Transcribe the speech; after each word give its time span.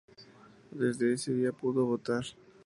Desde 0.71 1.13
ese 1.13 1.31
día 1.31 1.51
pudo 1.53 1.85
votar. 1.85 2.23